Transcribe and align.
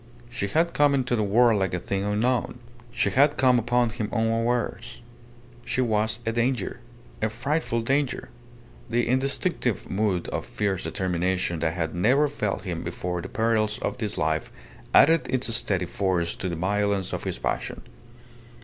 She 0.31 0.47
had 0.47 0.73
come 0.73 0.95
into 0.95 1.15
the 1.15 1.21
world 1.21 1.59
like 1.59 1.75
a 1.75 1.79
thing 1.79 2.03
unknown. 2.03 2.57
She 2.91 3.11
had 3.11 3.37
come 3.37 3.59
upon 3.59 3.91
him 3.91 4.09
unawares. 4.11 4.99
She 5.63 5.79
was 5.79 6.17
a 6.25 6.31
danger. 6.31 6.79
A 7.21 7.29
frightful 7.29 7.81
danger. 7.81 8.29
The 8.89 9.07
instinctive 9.07 9.87
mood 9.91 10.27
of 10.29 10.43
fierce 10.43 10.85
determination 10.85 11.59
that 11.59 11.73
had 11.75 11.93
never 11.93 12.27
failed 12.27 12.63
him 12.63 12.83
before 12.83 13.21
the 13.21 13.29
perils 13.29 13.77
of 13.77 13.99
this 13.99 14.17
life 14.17 14.51
added 14.91 15.27
its 15.29 15.55
steady 15.55 15.85
force 15.85 16.35
to 16.37 16.49
the 16.49 16.55
violence 16.55 17.13
of 17.13 17.23
his 17.25 17.37
passion. 17.37 17.83